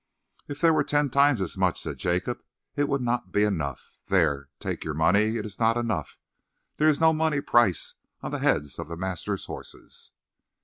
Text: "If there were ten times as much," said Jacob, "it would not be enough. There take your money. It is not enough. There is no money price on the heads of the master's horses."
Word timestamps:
"If 0.47 0.59
there 0.61 0.73
were 0.73 0.83
ten 0.83 1.11
times 1.11 1.41
as 1.41 1.59
much," 1.59 1.79
said 1.79 1.99
Jacob, 1.99 2.41
"it 2.75 2.89
would 2.89 3.03
not 3.03 3.31
be 3.31 3.43
enough. 3.43 3.91
There 4.07 4.49
take 4.59 4.83
your 4.83 4.95
money. 4.95 5.37
It 5.37 5.45
is 5.45 5.59
not 5.59 5.77
enough. 5.77 6.17
There 6.77 6.87
is 6.87 6.99
no 6.99 7.13
money 7.13 7.39
price 7.39 7.93
on 8.23 8.31
the 8.31 8.39
heads 8.39 8.79
of 8.79 8.87
the 8.87 8.97
master's 8.97 9.45
horses." 9.45 10.09